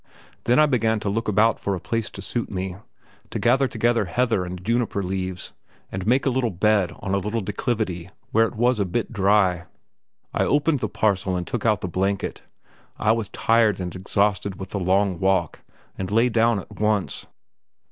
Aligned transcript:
Then 0.45 0.57
I 0.57 0.65
began 0.65 0.99
to 1.01 1.09
look 1.09 1.27
about 1.27 1.59
for 1.59 1.75
a 1.75 1.79
place 1.79 2.09
to 2.09 2.23
suit 2.23 2.49
me, 2.49 2.75
to 3.29 3.37
gather 3.37 3.67
together 3.67 4.05
heather 4.05 4.45
and 4.45 4.65
juniper 4.65 5.03
leaves, 5.03 5.53
and 5.91 6.07
make 6.07 6.25
up 6.25 6.35
a 6.43 6.49
bed 6.49 6.91
on 7.01 7.13
a 7.13 7.19
little 7.19 7.39
declivity 7.39 8.09
where 8.31 8.47
it 8.47 8.55
was 8.55 8.79
a 8.79 8.85
bit 8.85 9.13
dry. 9.13 9.65
I 10.33 10.43
opened 10.43 10.79
the 10.79 10.89
parcel 10.89 11.35
and 11.35 11.45
took 11.45 11.67
out 11.67 11.81
the 11.81 11.87
blanket; 11.87 12.41
I 12.97 13.11
was 13.11 13.29
tired 13.29 13.79
and 13.79 13.95
exhausted 13.95 14.59
with 14.59 14.71
the 14.71 14.79
long 14.79 15.19
walk, 15.19 15.59
and 15.99 16.09
lay 16.09 16.29
down 16.29 16.57
at 16.57 16.79
once. 16.79 17.27